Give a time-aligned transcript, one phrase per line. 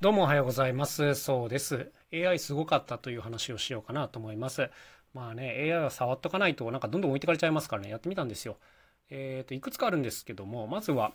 [0.00, 1.16] どうもおはようございます。
[1.16, 1.90] そうです。
[2.14, 4.70] AI すごかったという話をしようかなと思います。
[5.12, 8.58] まあね、AI は触っとかないとなんかどんどん置いてかれちゃいますからね、やってみたんですよ。
[9.10, 11.14] えっ、ー、と、いくつかあるんですけども、まずは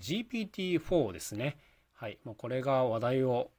[0.00, 1.58] GPT-4 ですね。
[1.92, 2.16] はい。
[2.24, 3.50] もうこれが話題を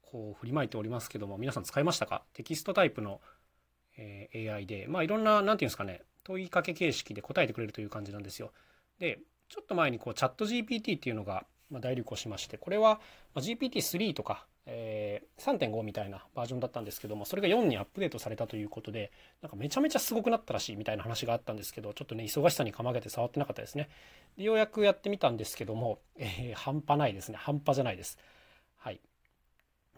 [0.00, 2.22] こう振りまいておりますけども、皆さん使いましたか？
[2.32, 3.20] テキストタイプの、
[3.96, 8.52] え、AI で、まあいろんな、なんていうんですかね、問いかけ形式で答えてくれるという感じなんですよ。
[9.00, 9.18] で、
[9.48, 13.00] ちょっと前にこうチャット GPT っていうのがま、大流行しまして、これは
[13.36, 19.10] GPT-3 とか、え、3.5みたいなバージョンだったんですけども、それが4にアップデートされたということで、
[19.42, 23.88] なんかめちゃめちゃすごくなったらしいみたいな話があったんですけど、ちょっとね、忙しさにかまけて触ってなかったですね。
[24.36, 27.38] でようやくやってみたんですけども、えー、半端ないですね。
[27.38, 28.18] 半端じゃないです。
[28.76, 29.00] はい。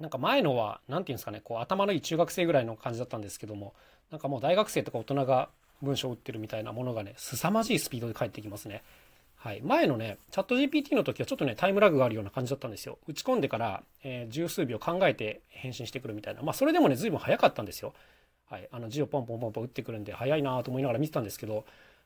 [0.01, 3.75] なんか前のは、何て言うんですかね、こう頭のいい中学生ぐらいの感じだったんですけども、
[4.11, 5.49] なんかもう大学生とか大人が
[5.83, 8.83] 文章を打ってるみたいなものがね、凄まじいスピードで返ってきますね。
[9.43, 12.99] はい、前のね、チャット GPT の時はちょっとね、タイムラグがあるような感じだったんですよ。
[13.09, 16.43] 打ち込んでから、えー、十数秒考えて返信してくるみたいな。
[16.43, 17.93] まあ、それでもね、随分早かったんですよ。
[18.49, 21.65] はい、あの字をポンポンポンポン打ってくるんで、早いなと思いながら見てたんですけど、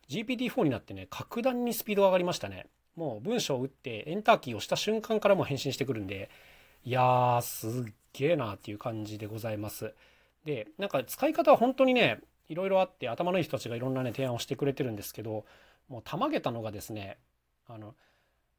[0.09, 2.69] GPT-4 になってね、格段にスピードが上がりましたね。
[2.97, 6.31] もう文章を打って、エンターキーを押した瞬間からも返信してくるんで、
[6.87, 9.93] いやー、すっげーなっていう感じでございます。
[10.47, 15.45] で、なんか使い方は本当にね、いろいろあって、頭のいい人たちがいろんなね、提案をしてくれてるんですけど、
[15.89, 17.19] もうたまげたのがですね、
[17.69, 17.95] あの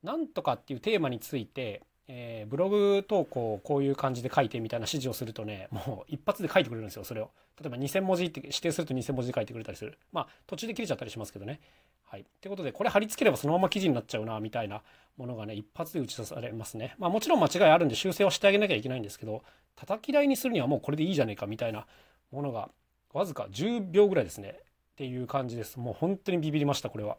[0.03, 7.31] なんとかっていうテーマについて、えー、ブログ投稿をこういう感じで書いてみたいな指示をするとねもう一発で書いてくれるんですよそれを。
[7.59, 9.97] 例えば2000文字って指定すると2000文字で書いてくれたりする。
[10.11, 11.59] まあ途中で切れちゃったりしますけどね。
[12.05, 12.21] はい。
[12.21, 14.81] ってことでこれ貼り付ければそのまま記事になっちゃうなみたいな
[15.17, 16.95] ものがね一発で打ち出されますね。
[16.97, 19.43] まあもちろん間違いあるんで修正をしてあげなきゃいけないんですけど
[19.75, 21.87] 叩き台にするにはもうこれでいいじゃねえかみたいな
[22.31, 22.69] ものが
[23.13, 24.59] わずか10秒ぐらいですね
[24.97, 25.77] っていう感じです。
[25.77, 27.17] もう本当にビビりましたこれは。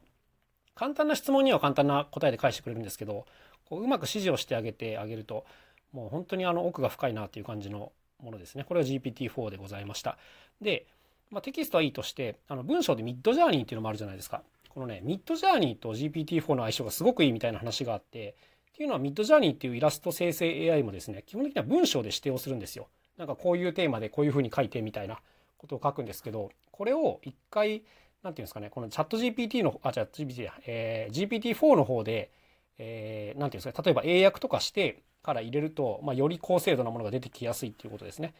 [0.74, 3.24] 簡単な質問には簡単な答えで返してくれるんですけど
[3.68, 5.44] こううまく指示をしてあげてあげると
[5.92, 8.64] もう本当にあの奥が深いなっていう感じのものですね。
[8.64, 10.18] これは GPT-4 でございました。
[10.60, 10.86] で、
[11.30, 14.42] まあ、テキストはいいとしてあの文章でミッドジャーニーっていうのもあるじゃないですか。
[14.70, 18.34] このねミッドジャーニーと GPT-4 の相性がすごくいいみたいな話があって
[18.72, 22.88] っていうのはミッドジャーニーっていうイラスト生成 AI もですね基本的には文章で指定をするんですよ。
[23.18, 25.20] なんかこういうテーマでこういうふうに書いてみたいな。
[25.58, 27.82] ことを書くんですけどこれを一回
[28.22, 32.30] なんていうんですかね、このチャット GPT の、あ、チャット GPT や、えー、GPT-4 の方で、
[32.78, 38.34] えー、なんていうんですか、例えば英訳とかしてから入れると、まあ、より高精度なものが出てきやすいっていうことですね。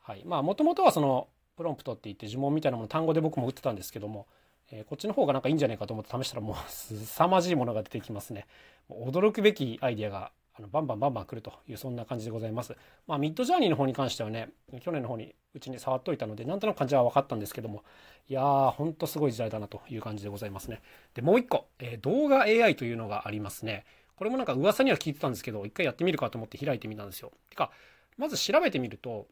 [0.00, 0.24] はい。
[0.24, 4.26] まあ、もともとはその、プロンプトって言って呪文みたいなもの単語で僕も打ってたんですけども、
[4.72, 8.46] えー、こっちの方がなんかいいんじゃないかと思って試したらもう凄まじいものが出てきますね。
[8.90, 12.76] 驚くべきアイデアがあのバンバンバンバン来るというそんな感じでございます。
[13.06, 14.50] まあ、ミッドジャーニーの方に関してはね、
[14.80, 17.84] 去年の方にうちに触っといたので、なんとなく感じは分かったんですけども、
[18.28, 20.82] いやー、ほんとすごい時代だなという感じでございますね。
[21.14, 23.84] で、もう一個、えー、動画 AI というのがありますね。
[24.16, 27.32] これもなんか噂には聞いてたんですけど、一回やってみるかと思って開いてみたんですよ。
[27.48, 27.70] てか、
[28.18, 29.26] まず調べてみると、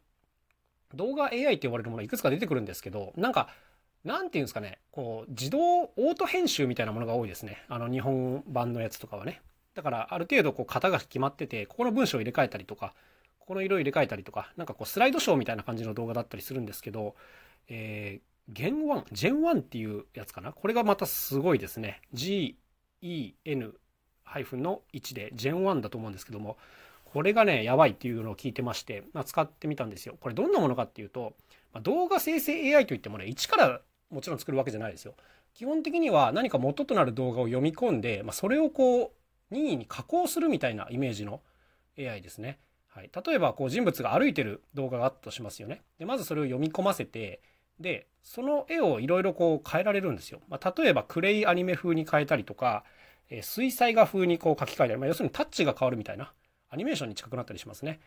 [0.95, 3.49] 動画 AI って呼ばれるものいくつか出てくるんですけど、なんか、
[4.03, 7.63] なんていうんですかね、こう、自動オート編集みたいなものが多いですね。
[7.67, 9.41] あの、日本版のやつとかはね。
[9.79, 12.93] だからある程度こう型が決まってて、ここの文章を入れ替えたりとか、
[13.39, 17.15] ここの色を入れ替えたりとか、なんかこうスライドショーみたいな感じの動画だったりするんですけど、
[17.69, 20.51] えー、ゲン1、ジェン1っていうやつかな？
[20.51, 22.01] これがまたすごいですね。
[22.11, 23.73] G-E-N
[24.57, 26.57] の1で、ジェン1だと思うんですけども、
[27.05, 30.17] これがね、やばいっていうのを聞いてまして、まあ、使ってみたんですよ。
[30.19, 31.35] これどんなものかっていうと、
[31.71, 33.79] まあ、動画生成 AI といってもね、一から
[34.09, 35.15] もちろん作るわけじゃないですよ。
[35.55, 39.11] 基本的には何か元となる動画を読み込んで、まあ、それをこう、
[39.51, 41.41] 任意に加工するみたいなイメージの
[41.97, 42.59] AI ですね。
[42.87, 45.81] はい、例えばこう人物が歩いてる動画があったとしますよね。
[45.99, 47.41] でまずそれを読み込ませて
[47.79, 50.41] でその絵をいろいろこう変えられるんですよ。
[50.49, 52.83] まあ、例えばクレイアニメ風に変えたりとか、
[53.29, 56.33] えー、水彩画風にこう書き換えたり、まあ、要するにタッチが変わるみたいな
[56.69, 57.99] アニメーションに近くなったりしますね。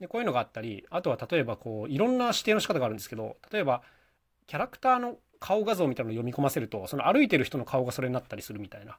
[0.00, 3.82] でこういうのがあったりあとは例えばこういろんな指定の仕方があるんですけど例えば
[4.46, 8.98] キャラクターの顔画像みたいなのを読み込ませるとその歩いてる人の顔がそれになったりするみたいな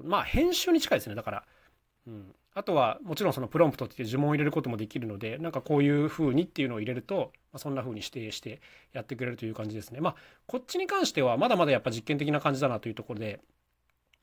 [0.00, 0.10] そう。
[0.10, 1.14] まあ編集に近いですね。
[1.14, 1.44] だから、
[2.06, 8.60] うん、あとはもちろんそのプロンプトっていう呪文を入れることもできるのでなんかこういう風にっていうのを入れると、まあ、そんな風に指定して
[8.92, 10.00] やってくれるという感じですね。
[10.00, 13.40] まあこっちに関してはまだまだやっぱ実験的な感じだなというところで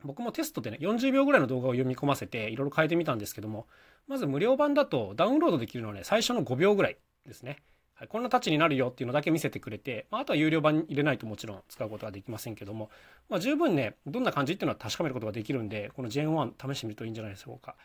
[0.03, 3.67] 僕もテストでね40秒ぐらいの動画を読み込ませていろいろ変えてみたんですけども
[4.07, 7.63] まず無料版だとダウンロードできるのはね最初の5秒ぐらいですね。
[7.97, 12.89] はい、こんなタッチになるよっていうのだけ見せてくれて、まあ、あとは有料版に入れないともちろん使うことはできませんけども、
[13.29, 17.75] まあ、十分ね、どんな感じっていうのは確かめることができるんで、この Gen1 試してみるといいんじゃないでしょうか。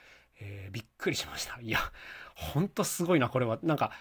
[0.41, 1.61] えー、びっくりしました。
[1.61, 1.79] いや、
[2.35, 3.61] ほんとすごいな、これは。
[3.62, 3.93] なんか、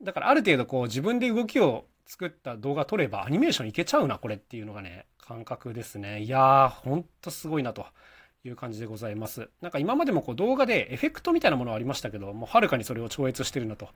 [0.00, 6.22] だからある程度こう自分で動きを作った動画撮ればアニメーションいけちゃうな、これっていうのがね、感覚ですね。
[6.22, 7.86] いやー、ほんとすごいなと
[8.46, 9.48] いう感じでございます。
[9.60, 13.88] なんか今までもこう動画でエフェクトみたいなものはありましたけど、もうはるかにそれを超越してるなと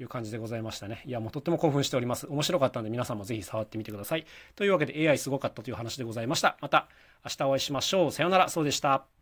[0.00, 1.02] いう感じでございましたね。
[1.06, 2.26] いや、もうとっても興奮しております。
[2.28, 4.26] 面白かったんで皆さんもぜひ触ってみてください。
[4.56, 6.56] というわけで AI すごかったという話でございました。
[6.60, 6.88] また
[7.24, 8.12] 明日お会いしましょう。
[8.12, 8.48] さようなら。
[8.48, 9.17] そうでした。